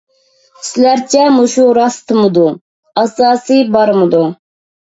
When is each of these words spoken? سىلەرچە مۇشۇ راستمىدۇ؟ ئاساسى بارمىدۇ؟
سىلەرچە 0.69 1.21
مۇشۇ 1.35 1.67
راستمىدۇ؟ 1.79 2.47
ئاساسى 3.05 3.61
بارمىدۇ؟ 3.79 4.27